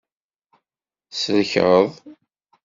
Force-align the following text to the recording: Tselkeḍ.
Tselkeḍ. 1.11 1.89